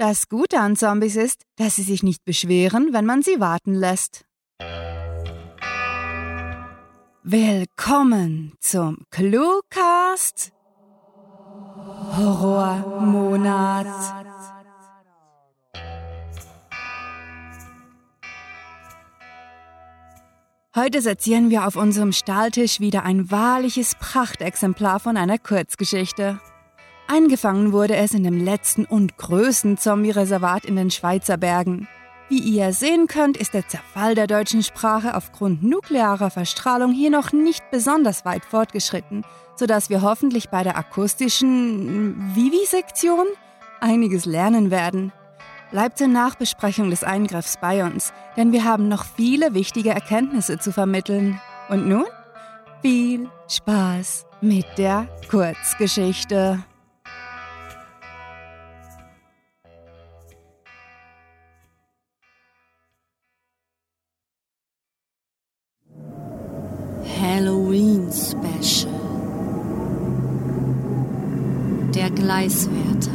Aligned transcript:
Das 0.00 0.30
Gute 0.30 0.58
an 0.58 0.76
Zombies 0.76 1.14
ist, 1.14 1.42
dass 1.56 1.76
sie 1.76 1.82
sich 1.82 2.02
nicht 2.02 2.24
beschweren, 2.24 2.94
wenn 2.94 3.04
man 3.04 3.20
sie 3.20 3.38
warten 3.38 3.74
lässt. 3.74 4.24
Willkommen 7.22 8.54
zum 8.60 9.04
Cluecast 9.10 10.52
Horrormonat. 12.16 13.86
Heute 20.74 21.02
sezieren 21.02 21.50
wir 21.50 21.66
auf 21.66 21.76
unserem 21.76 22.12
Stahltisch 22.12 22.80
wieder 22.80 23.02
ein 23.02 23.30
wahrliches 23.30 23.96
Prachtexemplar 23.96 24.98
von 24.98 25.18
einer 25.18 25.36
Kurzgeschichte. 25.36 26.40
Eingefangen 27.12 27.72
wurde 27.72 27.96
es 27.96 28.14
in 28.14 28.22
dem 28.22 28.38
letzten 28.38 28.84
und 28.84 29.18
größten 29.18 29.76
Zombie-Reservat 29.76 30.64
in 30.64 30.76
den 30.76 30.92
Schweizer 30.92 31.36
Bergen. 31.36 31.88
Wie 32.28 32.38
ihr 32.38 32.72
sehen 32.72 33.08
könnt, 33.08 33.36
ist 33.36 33.52
der 33.52 33.66
Zerfall 33.66 34.14
der 34.14 34.28
deutschen 34.28 34.62
Sprache 34.62 35.16
aufgrund 35.16 35.64
nuklearer 35.64 36.30
Verstrahlung 36.30 36.92
hier 36.92 37.10
noch 37.10 37.32
nicht 37.32 37.68
besonders 37.72 38.24
weit 38.24 38.44
fortgeschritten, 38.44 39.24
sodass 39.56 39.90
wir 39.90 40.02
hoffentlich 40.02 40.50
bei 40.50 40.62
der 40.62 40.78
akustischen 40.78 42.36
Vivisektion 42.36 43.26
einiges 43.80 44.24
lernen 44.24 44.70
werden. 44.70 45.10
Bleibt 45.72 45.98
zur 45.98 46.06
Nachbesprechung 46.06 46.90
des 46.90 47.02
Eingriffs 47.02 47.56
bei 47.60 47.82
uns, 47.82 48.12
denn 48.36 48.52
wir 48.52 48.62
haben 48.62 48.86
noch 48.86 49.04
viele 49.04 49.52
wichtige 49.52 49.90
Erkenntnisse 49.90 50.60
zu 50.60 50.70
vermitteln. 50.70 51.40
Und 51.68 51.88
nun 51.88 52.06
viel 52.82 53.28
Spaß 53.48 54.26
mit 54.40 54.66
der 54.78 55.08
Kurzgeschichte. 55.28 56.62
Halloween 67.20 68.10
Special. 68.10 68.90
Der 71.94 72.10
Gleiswärter. 72.10 73.12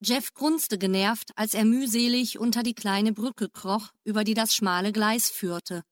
Jeff 0.00 0.32
grunzte 0.32 0.78
genervt, 0.78 1.32
als 1.34 1.54
er 1.54 1.64
mühselig 1.64 2.38
unter 2.38 2.62
die 2.62 2.74
kleine 2.74 3.12
Brücke 3.12 3.48
kroch, 3.48 3.90
über 4.04 4.22
die 4.22 4.34
das 4.34 4.54
schmale 4.54 4.92
Gleis 4.92 5.28
führte. 5.28 5.82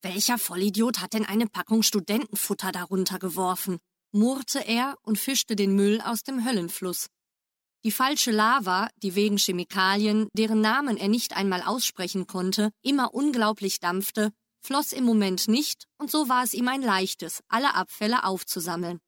Welcher 0.00 0.38
Vollidiot 0.38 1.02
hat 1.02 1.12
denn 1.12 1.26
eine 1.26 1.48
Packung 1.48 1.82
Studentenfutter 1.82 2.72
darunter 2.72 3.18
geworfen? 3.18 3.76
murrte 4.10 4.66
er 4.66 4.96
und 5.02 5.18
fischte 5.18 5.54
den 5.54 5.74
Müll 5.74 6.00
aus 6.00 6.22
dem 6.22 6.46
Höllenfluss. 6.46 7.08
Die 7.86 7.92
falsche 7.92 8.32
Lava, 8.32 8.90
die 8.96 9.14
wegen 9.14 9.38
Chemikalien, 9.38 10.28
deren 10.32 10.60
Namen 10.60 10.96
er 10.96 11.06
nicht 11.06 11.36
einmal 11.36 11.62
aussprechen 11.62 12.26
konnte, 12.26 12.72
immer 12.82 13.14
unglaublich 13.14 13.78
dampfte, 13.78 14.32
floss 14.60 14.92
im 14.92 15.04
Moment 15.04 15.46
nicht, 15.46 15.84
und 15.96 16.10
so 16.10 16.28
war 16.28 16.42
es 16.42 16.52
ihm 16.52 16.66
ein 16.66 16.82
leichtes, 16.82 17.44
alle 17.46 17.76
Abfälle 17.76 18.24
aufzusammeln. 18.24 18.98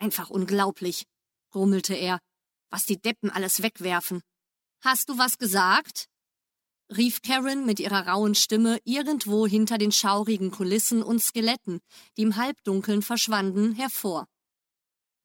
Einfach 0.00 0.28
unglaublich, 0.28 1.04
grummelte 1.52 1.94
er, 1.94 2.18
was 2.68 2.84
die 2.84 3.00
Deppen 3.00 3.30
alles 3.30 3.62
wegwerfen. 3.62 4.22
Hast 4.80 5.08
du 5.08 5.16
was 5.16 5.38
gesagt? 5.38 6.08
rief 6.96 7.22
Karen 7.22 7.64
mit 7.64 7.78
ihrer 7.78 8.08
rauen 8.08 8.34
Stimme 8.34 8.80
irgendwo 8.82 9.46
hinter 9.46 9.78
den 9.78 9.92
schaurigen 9.92 10.50
Kulissen 10.50 11.00
und 11.00 11.22
Skeletten, 11.22 11.78
die 12.16 12.22
im 12.22 12.34
Halbdunkeln 12.34 13.02
verschwanden, 13.02 13.76
hervor. 13.76 14.26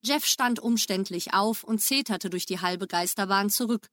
Jeff 0.04 0.26
stand 0.26 0.60
umständlich 0.60 1.34
auf 1.34 1.64
und 1.64 1.80
zeterte 1.80 2.30
durch 2.30 2.46
die 2.46 2.60
halbe 2.60 2.88
Geisterbahn 2.88 3.50
zurück. 3.50 3.88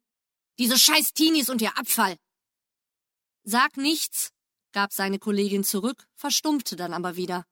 Diese 0.59 0.79
scheiß 0.79 1.13
Teenies 1.13 1.49
und 1.49 1.63
ihr 1.63 1.79
Abfall! 1.79 2.17
Sag 3.45 3.77
nichts, 3.77 4.31
gab 4.73 4.93
seine 4.93 5.19
Kollegin 5.19 5.65
zurück, 5.65 6.07
verstummte 6.17 6.77
dann 6.77 6.93
aber 6.93 7.17
wieder. 7.17 7.45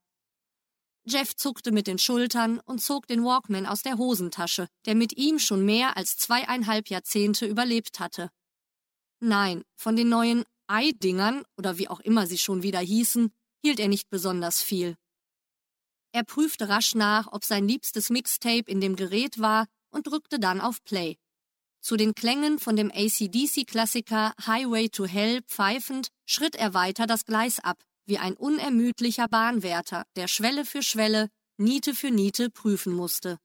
Jeff 1.05 1.35
zuckte 1.35 1.73
mit 1.73 1.87
den 1.87 1.99
Schultern 1.99 2.61
und 2.61 2.81
zog 2.83 3.07
den 3.07 3.25
Walkman 3.25 3.65
aus 3.65 3.83
der 3.83 3.97
Hosentasche, 3.97 4.69
der 4.85 4.95
mit 4.95 5.17
ihm 5.17 5.39
schon 5.39 5.65
mehr 5.65 5.97
als 5.97 6.19
zweieinhalb 6.19 6.91
Jahrzehnte 6.91 7.47
überlebt 7.47 7.99
hatte. 7.99 8.31
Nein, 9.21 9.65
von 9.77 9.97
den 9.97 10.09
neuen 10.09 10.45
Eidingern 10.67 11.45
oder 11.57 11.79
wie 11.79 11.89
auch 11.89 12.01
immer 12.01 12.27
sie 12.27 12.39
schon 12.39 12.63
wieder 12.63 12.81
hießen, 12.81 13.33
hielt 13.63 13.81
er 13.81 13.89
nicht 13.89 14.11
besonders 14.11 14.63
viel. 14.63 14.97
Er 16.13 16.25
prüfte 16.25 16.69
rasch 16.69 16.95
nach, 16.95 17.31
ob 17.33 17.45
sein 17.45 17.69
liebstes 17.69 18.11
Mixtape 18.11 18.71
in 18.71 18.81
dem 18.81 18.97
Gerät 18.97 19.39
war 19.39 19.67
und 19.91 20.07
drückte 20.07 20.39
dann 20.39 20.61
auf 20.61 20.83
Play. 20.85 21.17
Zu 21.81 21.97
den 21.97 22.15
Klängen 22.15 22.59
von 22.59 22.77
dem 22.77 22.91
ACDC-Klassiker 22.91 24.33
Highway 24.47 24.89
to 24.89 25.07
Hell 25.07 25.43
pfeifend 25.43 26.09
schritt 26.27 26.57
er 26.57 26.75
weiter 26.75 27.07
das 27.07 27.25
Gleis 27.25 27.61
ab, 27.61 27.79
wie 28.07 28.19
ein 28.19 28.35
unermüdlicher 28.35 29.29
Bahnwärter, 29.29 30.05
der 30.17 30.29
Schwelle 30.29 30.65
für 30.65 30.83
Schwelle, 30.83 31.29
Niete 31.57 31.95
für 31.95 32.11
Niete 32.11 32.51
prüfen 32.51 32.93
musste. 32.93 33.39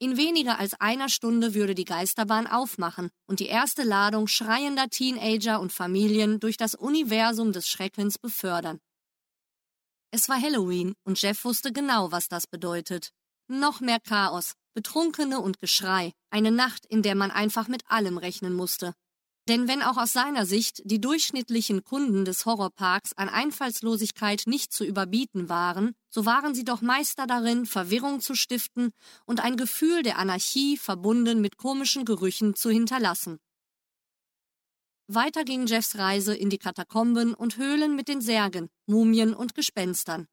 In 0.00 0.16
weniger 0.16 0.58
als 0.58 0.74
einer 0.80 1.08
Stunde 1.08 1.54
würde 1.54 1.74
die 1.74 1.84
Geisterbahn 1.84 2.46
aufmachen 2.46 3.10
und 3.26 3.40
die 3.40 3.46
erste 3.46 3.82
Ladung 3.82 4.28
schreiender 4.28 4.88
Teenager 4.88 5.60
und 5.60 5.72
Familien 5.72 6.38
durch 6.38 6.56
das 6.56 6.74
Universum 6.74 7.52
des 7.52 7.68
Schreckens 7.68 8.18
befördern. 8.18 8.78
Es 10.10 10.28
war 10.30 10.40
Halloween 10.40 10.94
und 11.04 11.20
Jeff 11.20 11.44
wusste 11.44 11.70
genau, 11.70 12.10
was 12.10 12.28
das 12.28 12.46
bedeutet. 12.46 13.10
Noch 13.46 13.80
mehr 13.80 14.00
Chaos, 14.00 14.54
Betrunkene 14.72 15.40
und 15.40 15.60
Geschrei, 15.60 16.12
eine 16.30 16.50
Nacht, 16.50 16.86
in 16.86 17.02
der 17.02 17.14
man 17.14 17.30
einfach 17.30 17.68
mit 17.68 17.82
allem 17.90 18.16
rechnen 18.16 18.54
musste. 18.54 18.94
Denn 19.48 19.68
wenn 19.68 19.82
auch 19.82 19.96
aus 19.98 20.12
seiner 20.12 20.46
Sicht 20.46 20.80
die 20.84 21.00
durchschnittlichen 21.00 21.84
Kunden 21.84 22.24
des 22.24 22.46
Horrorparks 22.46 23.12
an 23.14 23.28
Einfallslosigkeit 23.28 24.42
nicht 24.46 24.72
zu 24.72 24.84
überbieten 24.84 25.48
waren, 25.48 25.94
so 26.10 26.24
waren 26.24 26.54
sie 26.54 26.64
doch 26.64 26.80
Meister 26.80 27.26
darin, 27.26 27.66
Verwirrung 27.66 28.20
zu 28.20 28.34
stiften 28.34 28.92
und 29.26 29.40
ein 29.40 29.56
Gefühl 29.56 30.02
der 30.02 30.18
Anarchie 30.18 30.78
verbunden 30.78 31.40
mit 31.40 31.58
komischen 31.58 32.04
Gerüchen 32.04 32.54
zu 32.54 32.70
hinterlassen. 32.70 33.38
Weiter 35.10 35.44
ging 35.44 35.66
Jeffs 35.66 35.96
Reise 35.96 36.34
in 36.34 36.50
die 36.50 36.58
Katakomben 36.58 37.32
und 37.32 37.56
Höhlen 37.56 37.96
mit 37.96 38.08
den 38.08 38.20
Särgen, 38.20 38.68
Mumien 38.84 39.32
und 39.32 39.54
Gespenstern. 39.54 40.28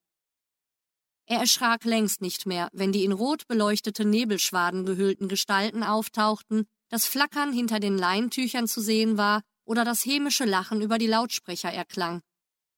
Er 1.28 1.40
erschrak 1.40 1.86
längst 1.86 2.22
nicht 2.22 2.46
mehr, 2.46 2.68
wenn 2.74 2.92
die 2.92 3.06
in 3.06 3.14
rot 3.14 3.48
beleuchtete 3.48 4.04
Nebelschwaden 4.04 4.86
gehüllten 4.86 5.30
Gestalten 5.30 5.82
auftauchten, 5.82 6.66
das 6.90 7.06
Flackern 7.06 7.54
hinter 7.54 7.80
den 7.80 7.98
Leintüchern 7.98 8.68
zu 8.68 8.82
sehen 8.82 9.18
war 9.18 9.44
oder 9.64 9.86
das 9.86 10.06
hämische 10.06 10.44
Lachen 10.44 10.82
über 10.82 10.98
die 10.98 11.08
Lautsprecher 11.08 11.72
erklang. 11.72 12.22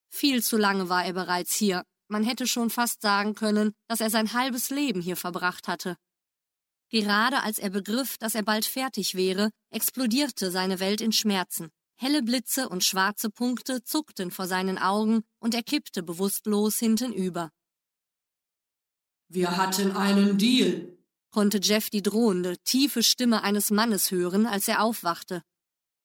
Viel 0.08 0.40
zu 0.40 0.56
lange 0.56 0.88
war 0.88 1.04
er 1.04 1.14
bereits 1.14 1.54
hier, 1.54 1.82
man 2.06 2.22
hätte 2.22 2.46
schon 2.46 2.70
fast 2.70 3.02
sagen 3.02 3.34
können, 3.34 3.74
dass 3.88 4.00
er 4.00 4.08
sein 4.08 4.32
halbes 4.32 4.70
Leben 4.70 5.00
hier 5.00 5.16
verbracht 5.16 5.66
hatte. 5.66 5.96
Gerade 6.90 7.42
als 7.42 7.58
er 7.58 7.70
begriff, 7.70 8.18
dass 8.18 8.36
er 8.36 8.44
bald 8.44 8.66
fertig 8.66 9.16
wäre, 9.16 9.50
explodierte 9.70 10.52
seine 10.52 10.78
Welt 10.78 11.00
in 11.00 11.12
Schmerzen. 11.12 11.70
Helle 12.00 12.22
Blitze 12.22 12.68
und 12.68 12.84
schwarze 12.84 13.28
Punkte 13.28 13.82
zuckten 13.82 14.30
vor 14.30 14.46
seinen 14.46 14.78
Augen 14.78 15.24
und 15.40 15.52
er 15.52 15.64
kippte 15.64 16.04
bewusstlos 16.04 16.78
hintenüber. 16.78 17.50
Wir 19.28 19.56
hatten 19.56 19.90
einen 19.90 20.38
Deal, 20.38 20.96
konnte 21.30 21.58
Jeff 21.60 21.90
die 21.90 22.02
drohende, 22.02 22.56
tiefe 22.58 23.02
Stimme 23.02 23.42
eines 23.42 23.72
Mannes 23.72 24.12
hören, 24.12 24.46
als 24.46 24.68
er 24.68 24.82
aufwachte. 24.82 25.42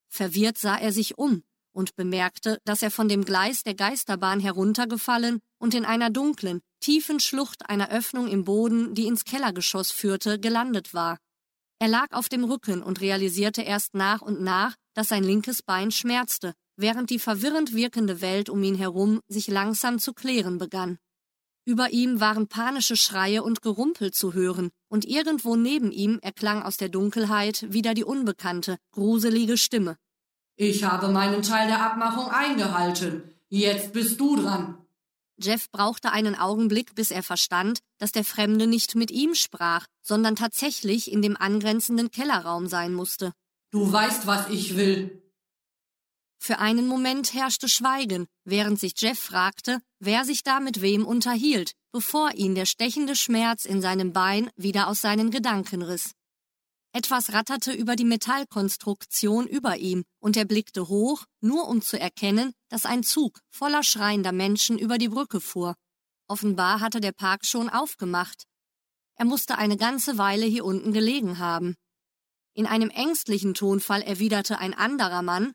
Verwirrt 0.10 0.58
sah 0.58 0.78
er 0.78 0.92
sich 0.92 1.20
um 1.20 1.44
und 1.74 1.96
bemerkte, 1.96 2.60
dass 2.66 2.82
er 2.82 2.90
von 2.90 3.08
dem 3.08 3.24
Gleis 3.24 3.62
der 3.62 3.76
Geisterbahn 3.76 4.40
heruntergefallen 4.40 5.42
und 5.60 5.76
in 5.76 5.86
einer 5.86 6.10
dunklen, 6.10 6.62
tiefen 6.80 7.20
Schlucht 7.20 7.70
einer 7.70 7.92
Öffnung 7.92 8.28
im 8.28 8.46
Boden, 8.46 8.96
die 8.96 9.06
ins 9.06 9.26
Kellergeschoss 9.26 9.92
führte, 9.92 10.40
gelandet 10.40 10.96
war. 10.96 11.20
Er 11.78 11.88
lag 11.88 12.14
auf 12.14 12.30
dem 12.30 12.44
Rücken 12.46 12.82
und 12.82 13.00
realisierte 13.00 13.62
erst 13.62 13.94
nach 13.94 14.22
und 14.22 14.42
nach, 14.42 14.76
dass 14.94 15.10
sein 15.10 15.24
linkes 15.24 15.62
Bein 15.62 15.92
schmerzte, 15.92 16.54
während 16.76 17.10
die 17.10 17.20
verwirrend 17.20 17.74
wirkende 17.74 18.22
Welt 18.22 18.50
um 18.50 18.64
ihn 18.64 18.76
herum 18.76 19.22
sich 19.28 19.48
langsam 19.48 20.00
zu 20.00 20.14
klären 20.14 20.58
begann. 20.58 20.98
Über 21.66 21.92
ihm 21.92 22.20
waren 22.20 22.48
panische 22.48 22.98
Schreie 22.98 23.42
und 23.42 23.62
Gerumpel 23.62 24.12
zu 24.12 24.34
hören, 24.34 24.70
und 24.90 25.06
irgendwo 25.06 25.56
neben 25.56 25.92
ihm 25.92 26.20
erklang 26.22 26.62
aus 26.62 26.78
der 26.78 26.90
Dunkelheit 26.90 27.66
wieder 27.72 27.94
die 27.94 28.04
unbekannte, 28.04 28.78
gruselige 28.92 29.58
Stimme. 29.58 29.98
Ich 30.56 30.84
habe 30.84 31.08
meinen 31.08 31.42
Teil 31.42 31.68
der 31.68 31.82
Abmachung 31.82 32.30
eingehalten. 32.30 33.24
Jetzt 33.50 33.94
bist 33.94 34.20
du 34.20 34.36
dran. 34.36 34.78
Jeff 35.38 35.72
brauchte 35.72 36.12
einen 36.12 36.36
Augenblick, 36.36 36.96
bis 36.96 37.12
er 37.12 37.24
verstand, 37.24 37.80
dass 37.98 38.12
der 38.12 38.24
Fremde 38.24 38.68
nicht 38.68 38.96
mit 38.96 39.10
ihm 39.10 39.34
sprach, 39.34 39.88
sondern 40.02 40.36
tatsächlich 40.36 41.12
in 41.12 41.22
dem 41.22 41.38
angrenzenden 41.38 42.12
Kellerraum 42.12 42.68
sein 42.68 42.94
musste. 42.94 43.34
Du 43.74 43.92
weißt, 43.92 44.28
was 44.28 44.50
ich 44.50 44.78
will. 44.78 45.20
Für 46.38 46.60
einen 46.60 46.86
Moment 46.86 47.34
herrschte 47.34 47.68
Schweigen, 47.68 48.28
während 48.44 48.80
sich 48.80 48.94
Jeff 48.98 49.18
fragte, 49.18 49.80
wer 49.98 50.26
sich 50.26 50.44
da 50.44 50.60
mit 50.60 50.82
wem 50.82 51.08
unterhielt, 51.08 51.72
bevor 51.92 52.36
ihn 52.36 52.54
der 52.54 52.68
stechende 52.68 53.16
Schmerz 53.16 53.66
in 53.66 53.82
seinem 53.82 54.14
Bein 54.14 54.52
wieder 54.56 54.88
aus 54.88 55.02
seinen 55.02 55.32
Gedanken 55.32 55.82
riss. 55.82 56.12
Etwas 56.92 57.34
ratterte 57.34 57.74
über 57.74 57.96
die 57.96 58.06
Metallkonstruktion 58.06 59.48
über 59.48 59.78
ihm, 59.78 60.04
und 60.20 60.38
er 60.38 60.46
blickte 60.46 60.88
hoch, 60.88 61.26
nur 61.42 61.68
um 61.68 61.82
zu 61.82 62.00
erkennen, 62.00 62.54
dass 62.70 62.86
ein 62.86 63.02
Zug 63.02 63.40
voller 63.50 63.82
schreiender 63.82 64.34
Menschen 64.34 64.78
über 64.78 65.00
die 65.00 65.10
Brücke 65.10 65.42
fuhr. 65.42 65.74
Offenbar 66.28 66.80
hatte 66.80 67.02
der 67.02 67.12
Park 67.12 67.44
schon 67.44 67.70
aufgemacht. 67.70 68.44
Er 69.16 69.26
musste 69.26 69.58
eine 69.58 69.78
ganze 69.78 70.20
Weile 70.20 70.46
hier 70.46 70.64
unten 70.64 70.94
gelegen 70.94 71.40
haben. 71.40 71.76
In 72.54 72.68
einem 72.68 72.90
ängstlichen 72.90 73.54
Tonfall 73.54 74.02
erwiderte 74.02 74.60
ein 74.60 74.74
anderer 74.74 75.22
Mann 75.22 75.54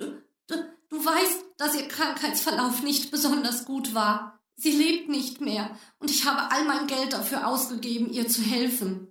Du, 0.00 0.22
du, 0.46 0.54
du 0.88 1.04
weißt, 1.04 1.44
dass 1.58 1.74
ihr 1.74 1.86
Krankheitsverlauf 1.86 2.82
nicht 2.82 3.10
besonders 3.10 3.66
gut 3.66 3.94
war. 3.94 4.40
Sie 4.56 4.70
lebt 4.70 5.10
nicht 5.10 5.42
mehr, 5.42 5.78
und 5.98 6.10
ich 6.10 6.24
habe 6.24 6.50
all 6.50 6.64
mein 6.64 6.86
Geld 6.86 7.12
dafür 7.12 7.46
ausgegeben, 7.46 8.10
ihr 8.10 8.28
zu 8.28 8.42
helfen. 8.42 9.08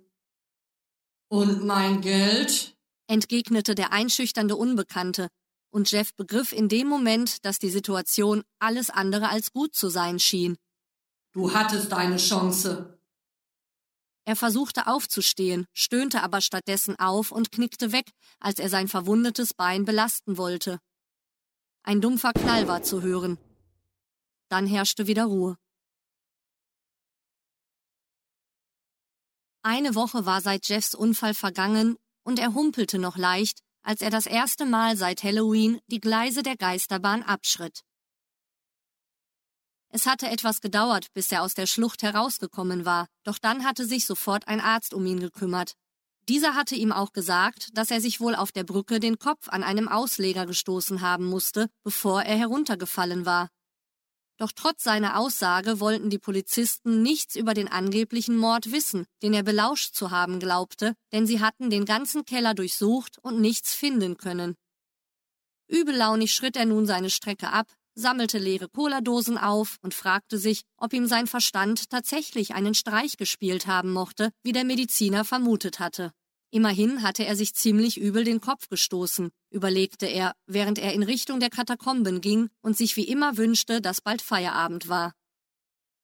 Und 1.28 1.64
mein 1.64 2.00
Geld? 2.00 2.76
entgegnete 3.06 3.74
der 3.74 3.92
einschüchternde 3.92 4.56
Unbekannte, 4.56 5.28
und 5.72 5.90
Jeff 5.90 6.14
begriff 6.14 6.52
in 6.52 6.68
dem 6.68 6.88
Moment, 6.88 7.44
dass 7.44 7.60
die 7.60 7.70
Situation 7.70 8.42
alles 8.58 8.90
andere 8.90 9.28
als 9.28 9.52
gut 9.52 9.74
zu 9.74 9.88
sein 9.88 10.18
schien. 10.18 10.56
Du 11.32 11.54
hattest 11.54 11.92
deine 11.92 12.16
Chance. 12.16 12.99
Er 14.24 14.36
versuchte 14.36 14.86
aufzustehen, 14.86 15.66
stöhnte 15.72 16.22
aber 16.22 16.40
stattdessen 16.40 16.98
auf 16.98 17.32
und 17.32 17.52
knickte 17.52 17.92
weg, 17.92 18.10
als 18.38 18.58
er 18.58 18.68
sein 18.68 18.88
verwundetes 18.88 19.54
Bein 19.54 19.84
belasten 19.84 20.36
wollte. 20.36 20.78
Ein 21.82 22.00
dumpfer 22.00 22.32
Knall 22.32 22.68
war 22.68 22.82
zu 22.82 23.02
hören. 23.02 23.38
Dann 24.48 24.66
herrschte 24.66 25.06
wieder 25.06 25.24
Ruhe. 25.24 25.56
Eine 29.62 29.94
Woche 29.94 30.24
war 30.26 30.40
seit 30.40 30.68
Jeffs 30.68 30.94
Unfall 30.94 31.34
vergangen 31.34 31.96
und 32.22 32.38
er 32.38 32.54
humpelte 32.54 32.98
noch 32.98 33.16
leicht, 33.16 33.60
als 33.82 34.00
er 34.00 34.10
das 34.10 34.26
erste 34.26 34.66
Mal 34.66 34.96
seit 34.96 35.22
Halloween 35.22 35.80
die 35.86 36.00
Gleise 36.00 36.42
der 36.42 36.56
Geisterbahn 36.56 37.22
abschritt. 37.22 37.82
Es 39.92 40.06
hatte 40.06 40.28
etwas 40.28 40.60
gedauert, 40.60 41.12
bis 41.14 41.32
er 41.32 41.42
aus 41.42 41.54
der 41.54 41.66
Schlucht 41.66 42.02
herausgekommen 42.02 42.84
war, 42.84 43.08
doch 43.24 43.38
dann 43.38 43.64
hatte 43.64 43.84
sich 43.84 44.06
sofort 44.06 44.46
ein 44.46 44.60
Arzt 44.60 44.94
um 44.94 45.04
ihn 45.04 45.18
gekümmert. 45.18 45.74
Dieser 46.28 46.54
hatte 46.54 46.76
ihm 46.76 46.92
auch 46.92 47.12
gesagt, 47.12 47.70
dass 47.72 47.90
er 47.90 48.00
sich 48.00 48.20
wohl 48.20 48.36
auf 48.36 48.52
der 48.52 48.62
Brücke 48.62 49.00
den 49.00 49.18
Kopf 49.18 49.48
an 49.48 49.64
einem 49.64 49.88
Ausleger 49.88 50.46
gestoßen 50.46 51.00
haben 51.00 51.24
musste, 51.24 51.68
bevor 51.82 52.22
er 52.22 52.36
heruntergefallen 52.36 53.26
war. 53.26 53.48
Doch 54.36 54.52
trotz 54.54 54.84
seiner 54.84 55.18
Aussage 55.18 55.80
wollten 55.80 56.08
die 56.08 56.18
Polizisten 56.18 57.02
nichts 57.02 57.34
über 57.34 57.52
den 57.52 57.68
angeblichen 57.68 58.36
Mord 58.36 58.70
wissen, 58.70 59.06
den 59.22 59.34
er 59.34 59.42
belauscht 59.42 59.94
zu 59.94 60.12
haben 60.12 60.38
glaubte, 60.38 60.94
denn 61.12 61.26
sie 61.26 61.40
hatten 61.40 61.68
den 61.68 61.84
ganzen 61.84 62.24
Keller 62.24 62.54
durchsucht 62.54 63.18
und 63.18 63.40
nichts 63.40 63.74
finden 63.74 64.16
können. 64.16 64.54
Übellaunig 65.68 66.32
schritt 66.32 66.56
er 66.56 66.64
nun 66.64 66.86
seine 66.86 67.10
Strecke 67.10 67.50
ab, 67.50 67.66
sammelte 67.94 68.38
leere 68.38 68.68
Cola-Dosen 68.68 69.38
auf 69.38 69.78
und 69.82 69.94
fragte 69.94 70.38
sich, 70.38 70.62
ob 70.76 70.92
ihm 70.92 71.06
sein 71.06 71.26
Verstand 71.26 71.90
tatsächlich 71.90 72.54
einen 72.54 72.74
Streich 72.74 73.16
gespielt 73.16 73.66
haben 73.66 73.92
mochte, 73.92 74.30
wie 74.42 74.52
der 74.52 74.64
Mediziner 74.64 75.24
vermutet 75.24 75.80
hatte. 75.80 76.12
Immerhin 76.52 77.02
hatte 77.02 77.24
er 77.24 77.36
sich 77.36 77.54
ziemlich 77.54 77.96
übel 77.96 78.24
den 78.24 78.40
Kopf 78.40 78.68
gestoßen, 78.68 79.30
überlegte 79.50 80.06
er, 80.06 80.34
während 80.46 80.78
er 80.78 80.92
in 80.94 81.04
Richtung 81.04 81.38
der 81.38 81.50
Katakomben 81.50 82.20
ging 82.20 82.48
und 82.60 82.76
sich 82.76 82.96
wie 82.96 83.04
immer 83.04 83.36
wünschte, 83.36 83.80
dass 83.80 84.00
bald 84.00 84.20
Feierabend 84.20 84.88
war. 84.88 85.12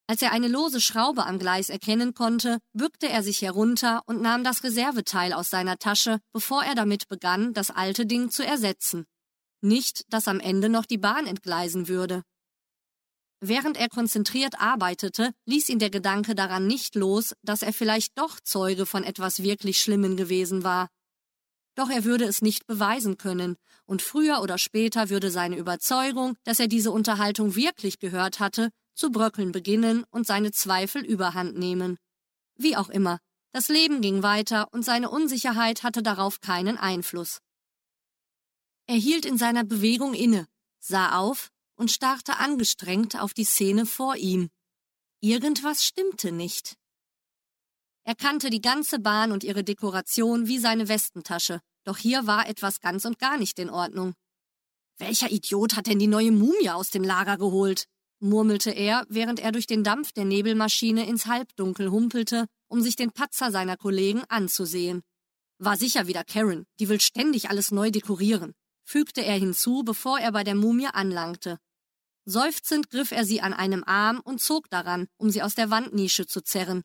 Als 0.08 0.22
er 0.22 0.30
eine 0.30 0.46
lose 0.46 0.80
Schraube 0.80 1.26
am 1.26 1.40
Gleis 1.40 1.68
erkennen 1.68 2.14
konnte, 2.14 2.58
bückte 2.72 3.08
er 3.08 3.24
sich 3.24 3.42
herunter 3.42 4.02
und 4.06 4.22
nahm 4.22 4.44
das 4.44 4.62
Reserveteil 4.62 5.32
aus 5.32 5.50
seiner 5.50 5.78
Tasche, 5.78 6.20
bevor 6.32 6.62
er 6.62 6.76
damit 6.76 7.08
begann, 7.08 7.52
das 7.52 7.72
alte 7.72 8.06
Ding 8.06 8.30
zu 8.30 8.46
ersetzen. 8.46 9.04
Nicht, 9.66 10.04
dass 10.10 10.28
am 10.28 10.38
Ende 10.38 10.68
noch 10.68 10.86
die 10.86 10.96
Bahn 10.96 11.26
entgleisen 11.26 11.88
würde. 11.88 12.22
Während 13.40 13.76
er 13.76 13.88
konzentriert 13.88 14.60
arbeitete, 14.60 15.32
ließ 15.44 15.70
ihn 15.70 15.80
der 15.80 15.90
Gedanke 15.90 16.36
daran 16.36 16.68
nicht 16.68 16.94
los, 16.94 17.34
dass 17.42 17.62
er 17.62 17.72
vielleicht 17.72 18.16
doch 18.16 18.38
Zeuge 18.38 18.86
von 18.86 19.02
etwas 19.02 19.42
wirklich 19.42 19.80
Schlimmen 19.80 20.16
gewesen 20.16 20.62
war. 20.62 20.88
Doch 21.74 21.90
er 21.90 22.04
würde 22.04 22.26
es 22.26 22.42
nicht 22.42 22.68
beweisen 22.68 23.18
können, 23.18 23.56
und 23.86 24.02
früher 24.02 24.40
oder 24.40 24.56
später 24.56 25.10
würde 25.10 25.32
seine 25.32 25.56
Überzeugung, 25.56 26.36
dass 26.44 26.60
er 26.60 26.68
diese 26.68 26.92
Unterhaltung 26.92 27.56
wirklich 27.56 27.98
gehört 27.98 28.38
hatte, 28.38 28.70
zu 28.94 29.10
bröckeln 29.10 29.50
beginnen 29.50 30.04
und 30.10 30.28
seine 30.28 30.52
Zweifel 30.52 31.04
überhand 31.04 31.58
nehmen. 31.58 31.98
Wie 32.54 32.76
auch 32.76 32.88
immer, 32.88 33.18
das 33.50 33.66
Leben 33.66 34.00
ging 34.00 34.22
weiter 34.22 34.68
und 34.72 34.84
seine 34.84 35.10
Unsicherheit 35.10 35.82
hatte 35.82 36.04
darauf 36.04 36.40
keinen 36.40 36.78
Einfluss. 36.78 37.40
Er 38.88 38.96
hielt 38.96 39.24
in 39.24 39.36
seiner 39.36 39.64
Bewegung 39.64 40.14
inne, 40.14 40.46
sah 40.78 41.18
auf 41.18 41.50
und 41.74 41.90
starrte 41.90 42.38
angestrengt 42.38 43.20
auf 43.20 43.34
die 43.34 43.44
Szene 43.44 43.84
vor 43.84 44.16
ihm. 44.16 44.48
Irgendwas 45.20 45.84
stimmte 45.84 46.30
nicht. 46.30 46.76
Er 48.04 48.14
kannte 48.14 48.50
die 48.50 48.60
ganze 48.60 49.00
Bahn 49.00 49.32
und 49.32 49.42
ihre 49.42 49.64
Dekoration 49.64 50.46
wie 50.46 50.58
seine 50.58 50.88
Westentasche, 50.88 51.60
doch 51.82 51.98
hier 51.98 52.28
war 52.28 52.48
etwas 52.48 52.80
ganz 52.80 53.04
und 53.04 53.18
gar 53.18 53.36
nicht 53.36 53.58
in 53.58 53.70
Ordnung. 53.70 54.14
Welcher 54.98 55.30
Idiot 55.30 55.74
hat 55.74 55.88
denn 55.88 55.98
die 55.98 56.06
neue 56.06 56.30
Mumie 56.30 56.70
aus 56.70 56.90
dem 56.90 57.02
Lager 57.02 57.36
geholt? 57.36 57.86
murmelte 58.20 58.70
er, 58.70 59.04
während 59.08 59.40
er 59.40 59.52
durch 59.52 59.66
den 59.66 59.84
Dampf 59.84 60.12
der 60.12 60.24
Nebelmaschine 60.24 61.06
ins 61.06 61.26
Halbdunkel 61.26 61.90
humpelte, 61.90 62.46
um 62.68 62.80
sich 62.80 62.96
den 62.96 63.10
Patzer 63.10 63.50
seiner 63.50 63.76
Kollegen 63.76 64.22
anzusehen. 64.28 65.02
War 65.58 65.76
sicher 65.76 66.06
wieder 66.06 66.24
Karen, 66.24 66.66
die 66.78 66.88
will 66.88 67.00
ständig 67.00 67.50
alles 67.50 67.72
neu 67.72 67.90
dekorieren, 67.90 68.54
fügte 68.86 69.24
er 69.24 69.36
hinzu, 69.36 69.82
bevor 69.84 70.18
er 70.18 70.32
bei 70.32 70.44
der 70.44 70.54
Mumie 70.54 70.86
anlangte. 70.86 71.58
Seufzend 72.24 72.88
griff 72.90 73.12
er 73.12 73.24
sie 73.24 73.40
an 73.40 73.52
einem 73.52 73.84
Arm 73.84 74.20
und 74.20 74.40
zog 74.40 74.70
daran, 74.70 75.08
um 75.16 75.30
sie 75.30 75.42
aus 75.42 75.54
der 75.54 75.70
Wandnische 75.70 76.26
zu 76.26 76.40
zerren. 76.40 76.82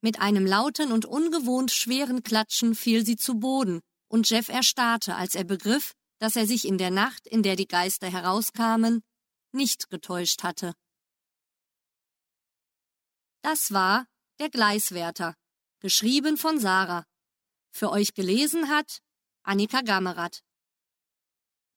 Mit 0.00 0.20
einem 0.20 0.46
lauten 0.46 0.92
und 0.92 1.06
ungewohnt 1.06 1.70
schweren 1.70 2.22
Klatschen 2.22 2.74
fiel 2.74 3.04
sie 3.04 3.16
zu 3.16 3.34
Boden, 3.38 3.80
und 4.08 4.28
Jeff 4.28 4.48
erstarrte, 4.48 5.16
als 5.16 5.34
er 5.34 5.44
begriff, 5.44 5.92
dass 6.18 6.36
er 6.36 6.46
sich 6.46 6.66
in 6.66 6.78
der 6.78 6.90
Nacht, 6.90 7.26
in 7.26 7.42
der 7.42 7.56
die 7.56 7.66
Geister 7.66 8.10
herauskamen, 8.10 9.02
nicht 9.52 9.90
getäuscht 9.90 10.42
hatte. 10.42 10.74
Das 13.42 13.72
war 13.72 14.06
der 14.38 14.50
Gleiswärter, 14.50 15.34
geschrieben 15.80 16.36
von 16.36 16.58
Sarah. 16.58 17.04
Für 17.70 17.90
euch 17.90 18.14
gelesen 18.14 18.68
hat 18.68 19.00
Annika 19.42 19.80
Gammerath. 19.82 20.42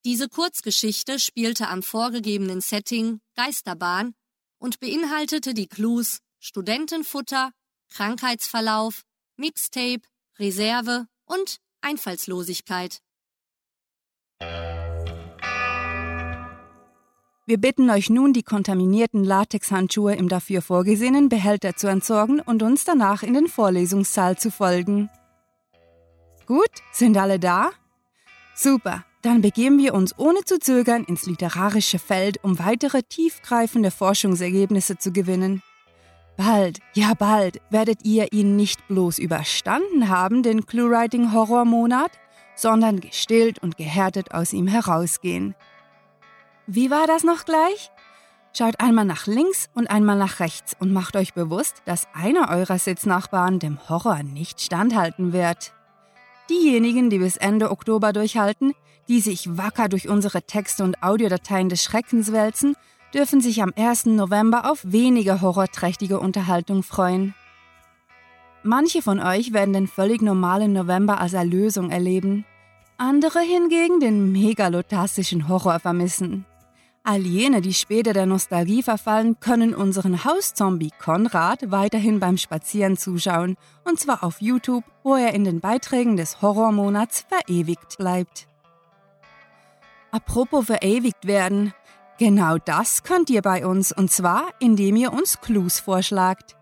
Diese 0.08 0.30
Kurzgeschichte 0.30 1.20
spielte 1.20 1.68
am 1.68 1.84
vorgegebenen 1.84 2.62
Setting 2.62 3.20
Geisterbahn 3.36 4.14
und 4.58 4.80
beinhaltete 4.80 5.54
die 5.54 5.68
Clues 5.68 6.20
Studentenfutter, 6.40 7.52
Krankheitsverlauf, 7.92 9.02
Mixtape, 9.36 10.04
Reserve 10.40 11.08
und 11.26 11.58
Einfallslosigkeit. 11.82 13.02
Wir 17.46 17.58
bitten 17.58 17.90
euch 17.90 18.10
nun, 18.10 18.32
die 18.32 18.44
kontaminierten 18.44 19.26
Latexhandschuhe 19.26 20.16
im 20.16 20.30
dafür 20.30 20.62
vorgesehenen 20.62 21.28
Behälter 21.28 21.76
zu 21.76 21.88
entsorgen 21.88 22.40
und 22.40 22.64
uns 22.64 22.86
danach 22.86 23.24
in 23.24 23.34
den 23.34 23.50
Vorlesungssaal 23.50 24.38
zu 24.38 24.52
folgen. 24.52 25.10
Gut, 26.46 26.72
sind 26.94 27.18
alle 27.18 27.40
da? 27.40 27.72
Super, 28.56 29.04
dann 29.28 29.42
begeben 29.42 29.78
wir 29.78 29.94
uns 29.94 30.18
ohne 30.18 30.46
zu 30.46 30.58
zögern 30.58 31.04
ins 31.04 31.26
literarische 31.26 32.00
Feld, 32.00 32.42
um 32.46 32.60
weitere 32.60 33.04
tiefgreifende 33.04 33.92
Forschungsergebnisse 33.92 35.00
zu 35.00 35.12
gewinnen. 35.12 35.62
Bald, 36.38 36.80
ja 36.94 37.14
bald, 37.14 37.60
werdet 37.70 38.06
ihr 38.06 38.32
ihn 38.32 38.56
nicht 38.56 38.88
bloß 38.88 39.20
überstanden 39.20 40.08
haben, 40.08 40.44
den 40.44 40.66
Clue-Writing-Horror-Monat, 40.66 42.12
sondern 42.56 43.02
gestillt 43.02 43.60
und 43.60 43.76
gehärtet 43.76 44.34
aus 44.34 44.54
ihm 44.54 44.68
herausgehen. 44.68 45.56
Wie 46.66 46.90
war 46.90 47.06
das 47.06 47.26
noch 47.26 47.44
gleich? 47.44 47.92
Schaut 48.58 48.80
einmal 48.80 49.04
nach 49.04 49.28
links 49.28 49.68
und 49.74 49.90
einmal 49.90 50.18
nach 50.18 50.40
rechts 50.40 50.74
und 50.80 50.94
macht 50.94 51.18
euch 51.18 51.34
bewusst, 51.34 51.82
dass 51.84 52.08
einer 52.14 52.50
eurer 52.50 52.80
Sitznachbarn 52.80 53.60
dem 53.60 53.90
Horror 53.90 54.24
nicht 54.24 54.62
standhalten 54.62 55.34
wird. 55.34 55.74
Diejenigen, 56.50 57.10
die 57.10 57.20
bis 57.20 57.36
Ende 57.36 57.72
Oktober 57.72 58.14
durchhalten, 58.14 58.74
die 59.08 59.22
sich 59.22 59.58
wacker 59.58 59.90
durch 59.90 60.10
unsere 60.10 60.42
Texte 60.42 60.84
und 60.84 61.02
Audiodateien 61.04 61.70
des 61.70 61.84
Schreckens 61.84 62.32
wälzen, 62.32 62.76
dürfen 63.14 63.42
sich 63.42 63.62
am 63.62 63.74
1. 63.76 64.08
November 64.08 64.70
auf 64.70 64.82
weniger 64.84 65.42
horrorträchtige 65.42 66.20
Unterhaltung 66.20 66.84
freuen. 66.84 67.34
Manche 68.64 69.02
von 69.02 69.20
euch 69.20 69.54
werden 69.54 69.74
den 69.74 69.88
völlig 69.88 70.22
normalen 70.22 70.74
November 70.74 71.22
als 71.22 71.34
Erlösung 71.34 71.90
erleben, 71.90 72.46
andere 72.98 73.40
hingegen 73.40 74.00
den 74.00 74.32
megalotastischen 74.32 75.48
Horror 75.48 75.80
vermissen. 75.80 76.46
All 77.04 77.22
jene, 77.22 77.62
die 77.62 77.74
später 77.74 78.12
der 78.12 78.26
Nostalgie 78.26 78.84
verfallen, 78.84 79.40
können 79.40 79.74
unseren 79.74 80.26
Hauszombie 80.26 80.92
Konrad 81.00 81.72
weiterhin 81.72 82.20
beim 82.20 82.38
Spazieren 82.38 82.98
zuschauen, 82.98 83.56
und 83.86 83.98
zwar 83.98 84.26
auf 84.26 84.42
YouTube, 84.42 84.84
wo 85.04 85.16
er 85.16 85.34
in 85.34 85.46
den 85.46 85.62
Beiträgen 85.62 86.18
des 86.18 86.42
Horrormonats 86.42 87.26
verewigt 87.30 87.98
bleibt. 87.98 88.50
Apropos 90.18 90.66
verewigt 90.66 91.28
werden, 91.28 91.76
genau 92.18 92.58
das 92.58 93.04
könnt 93.04 93.30
ihr 93.30 93.44
bei 93.44 93.68
uns, 93.68 93.92
und 93.92 94.10
zwar 94.10 94.48
indem 94.60 94.96
ihr 94.96 95.14
uns 95.14 95.42
Clues 95.42 95.80
vorschlagt. 95.80 96.56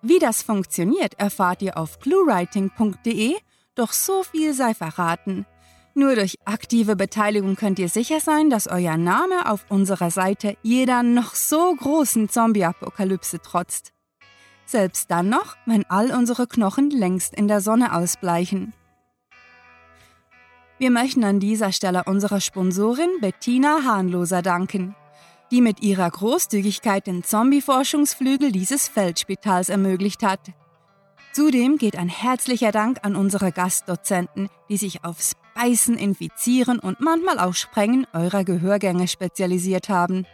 Wie 0.00 0.18
das 0.18 0.42
funktioniert, 0.42 1.20
erfahrt 1.20 1.60
ihr 1.60 1.76
auf 1.76 1.98
cluewriting.de, 1.98 3.34
doch 3.74 3.92
so 3.92 4.22
viel 4.22 4.54
sei 4.54 4.72
verraten. 4.72 5.44
Nur 5.92 6.14
durch 6.14 6.38
aktive 6.46 6.96
Beteiligung 6.96 7.54
könnt 7.54 7.78
ihr 7.78 7.90
sicher 7.90 8.18
sein, 8.18 8.48
dass 8.48 8.66
euer 8.66 8.96
Name 8.96 9.50
auf 9.50 9.66
unserer 9.68 10.10
Seite 10.10 10.56
jeder 10.62 11.02
noch 11.02 11.34
so 11.34 11.74
großen 11.74 12.30
Zombie-Apokalypse 12.30 13.42
trotzt. 13.42 13.92
Selbst 14.64 15.10
dann 15.10 15.28
noch, 15.28 15.58
wenn 15.66 15.84
all 15.90 16.12
unsere 16.12 16.46
Knochen 16.46 16.88
längst 16.88 17.34
in 17.34 17.46
der 17.46 17.60
Sonne 17.60 17.94
ausbleichen. 17.94 18.72
Wir 20.82 20.90
möchten 20.90 21.22
an 21.22 21.38
dieser 21.38 21.70
Stelle 21.70 22.02
unserer 22.06 22.40
Sponsorin 22.40 23.20
Bettina 23.20 23.84
Hahnloser 23.84 24.42
danken, 24.42 24.96
die 25.52 25.60
mit 25.60 25.80
ihrer 25.80 26.10
Großzügigkeit 26.10 27.06
den 27.06 27.22
Zombie-Forschungsflügel 27.22 28.50
dieses 28.50 28.88
Feldspitals 28.88 29.68
ermöglicht 29.68 30.24
hat. 30.24 30.40
Zudem 31.32 31.76
geht 31.76 31.96
ein 31.96 32.08
herzlicher 32.08 32.72
Dank 32.72 32.98
an 33.02 33.14
unsere 33.14 33.52
Gastdozenten, 33.52 34.48
die 34.68 34.76
sich 34.76 35.04
aufs 35.04 35.34
Beißen, 35.54 35.96
Infizieren 35.96 36.80
und 36.80 36.98
manchmal 36.98 37.38
auch 37.38 37.54
Sprengen 37.54 38.04
eurer 38.12 38.42
Gehörgänge 38.42 39.06
spezialisiert 39.06 39.88
haben. 39.88 40.26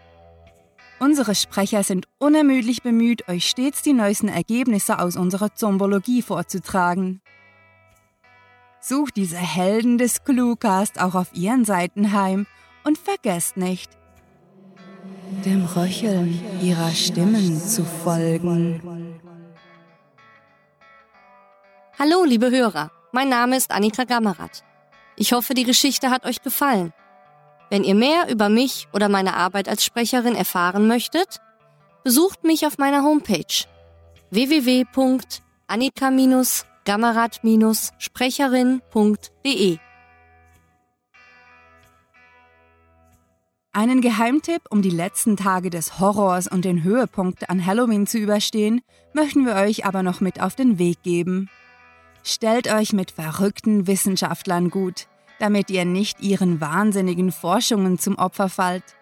Unsere 0.99 1.35
Sprecher 1.35 1.83
sind 1.83 2.07
unermüdlich 2.17 2.83
bemüht, 2.83 3.29
euch 3.29 3.51
stets 3.51 3.83
die 3.83 3.93
neuesten 3.93 4.29
Ergebnisse 4.29 4.99
aus 4.99 5.17
unserer 5.17 5.55
Zombologie 5.55 6.23
vorzutragen. 6.23 7.21
Sucht 8.89 9.17
diese 9.17 9.37
Helden 9.37 9.99
des 9.99 10.25
Cluecast 10.25 10.99
auch 10.99 11.15
auf 11.15 11.29
ihren 11.35 11.67
Seiten 11.67 12.13
heim 12.15 12.47
und 12.85 12.97
vergesst 12.97 13.59
nicht, 13.59 13.91
dem 15.45 15.67
Röcheln 15.67 16.41
ihrer 16.63 16.91
Stimmen 16.93 17.61
zu 17.61 17.85
folgen. 17.85 19.21
Hallo, 21.99 22.25
liebe 22.25 22.51
Hörer, 22.51 22.91
mein 23.13 23.29
Name 23.29 23.59
ist 23.59 23.73
Annika 23.73 24.05
Gammerath. 24.05 24.65
Ich 25.17 25.35
hoffe, 25.35 25.53
die 25.53 25.65
Geschichte 25.65 26.09
hat 26.09 26.25
euch 26.25 26.41
gefallen. 26.41 26.95
Wenn 27.69 27.85
ihr 27.85 27.95
mehr 27.95 28.31
über 28.31 28.49
mich 28.49 28.89
oder 28.95 29.11
meine 29.11 29.35
Arbeit 29.35 29.69
als 29.69 29.85
Sprecherin 29.85 30.35
erfahren 30.35 30.89
möchtet, 30.89 31.43
besucht 32.05 32.43
mich 32.43 32.65
auf 32.65 32.79
meiner 32.79 33.03
Homepage 33.03 33.45
www.annika-gammerath-sprecherin.de. 36.89 39.79
Einen 43.73 44.01
Geheimtipp, 44.01 44.63
um 44.71 44.81
die 44.83 44.91
letzten 44.91 45.37
Tage 45.37 45.71
des 45.71 46.01
Horrors 46.01 46.49
und 46.49 46.65
den 46.65 46.83
Höhepunkt 46.83 47.49
an 47.51 47.65
Halloween 47.65 48.09
zu 48.09 48.19
überstehen, 48.19 48.81
möchten 49.13 49.47
wir 49.47 49.55
euch 49.55 49.87
aber 49.87 50.03
noch 50.03 50.21
mit 50.21 50.41
auf 50.41 50.57
den 50.57 50.81
Weg 50.81 51.03
geben. 51.03 51.49
Stellt 52.25 52.73
euch 52.73 52.93
mit 52.93 53.13
verrückten 53.13 53.87
Wissenschaftlern 53.87 54.71
gut, 54.71 55.07
damit 55.39 55.71
ihr 55.71 55.85
nicht 55.85 56.21
ihren 56.21 56.61
wahnsinnigen 56.61 57.31
Forschungen 57.31 58.01
zum 58.01 58.17
Opfer 58.17 58.49
fallt. 58.49 58.97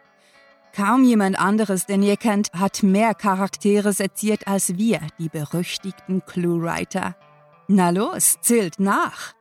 Kaum 0.75 1.05
jemand 1.05 1.39
anderes, 1.39 1.87
den 1.87 2.03
ihr 2.03 2.19
kennt, 2.19 2.53
hat 2.53 2.83
mehr 2.83 3.15
Charaktere 3.15 3.95
seziert 3.95 4.47
als 4.47 4.77
wir, 4.77 5.01
die 5.19 5.31
berüchtigten 5.31 6.23
Cluewriter. 6.27 7.17
Na 7.69 7.91
los, 7.91 8.39
zählt 8.41 8.79
nach! 8.79 9.35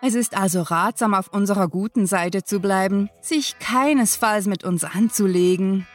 Es 0.00 0.14
ist 0.14 0.36
also 0.36 0.62
ratsam, 0.62 1.12
auf 1.12 1.28
unserer 1.28 1.66
guten 1.66 2.06
Seite 2.06 2.44
zu 2.44 2.60
bleiben, 2.60 3.10
sich 3.20 3.58
keinesfalls 3.58 4.46
mit 4.46 4.62
uns 4.62 4.84
anzulegen. 4.84 5.88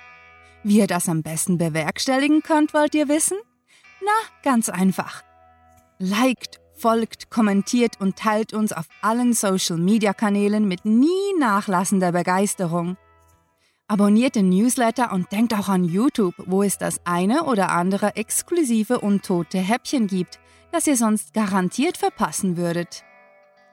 Wie 0.63 0.79
ihr 0.79 0.87
das 0.87 1.07
am 1.07 1.23
besten 1.23 1.57
bewerkstelligen 1.57 2.41
könnt, 2.41 2.73
wollt 2.73 2.95
ihr 2.95 3.07
wissen? 3.07 3.37
Na, 4.01 4.11
ganz 4.43 4.67
einfach. 4.67 5.23
Liked, 5.99 6.59
folgt, 6.73 7.29
kommentiert 7.29 8.01
und 8.01 8.17
teilt 8.17 8.53
uns 8.53 8.73
auf 8.73 8.87
allen 9.01 9.31
Social-Media-Kanälen 9.33 10.67
mit 10.67 10.83
nie 10.83 11.33
nachlassender 11.39 12.11
Begeisterung. 12.11 12.97
Abonniert 13.87 14.35
den 14.35 14.49
Newsletter 14.49 15.13
und 15.13 15.31
denkt 15.31 15.53
auch 15.53 15.69
an 15.69 15.85
YouTube, 15.85 16.33
wo 16.37 16.63
es 16.63 16.77
das 16.77 16.99
eine 17.05 17.43
oder 17.43 17.69
andere 17.69 18.17
exklusive 18.17 18.99
und 18.99 19.23
tote 19.23 19.59
Häppchen 19.59 20.07
gibt, 20.07 20.39
das 20.73 20.87
ihr 20.87 20.97
sonst 20.97 21.33
garantiert 21.35 21.97
verpassen 21.97 22.57
würdet. 22.57 23.05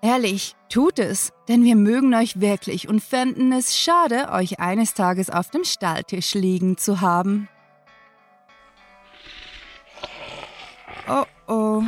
Ehrlich, 0.03 0.55
tut 0.69 0.99
es, 0.99 1.33
denn 1.49 1.65
wir 1.65 1.75
mögen 1.75 2.15
euch 2.15 2.41
wirklich 2.41 2.89
und 2.89 3.01
fänden 3.01 3.53
es 3.53 3.79
schade, 3.79 4.31
euch 4.33 4.61
eines 4.61 4.93
Tages 4.93 5.31
auf 5.31 5.51
dem 5.51 5.65
Stalltisch 5.65 6.35
liegen 6.35 6.77
zu 6.77 7.01
haben. 7.01 7.49
Oh 11.09 11.25
oh. 11.49 11.83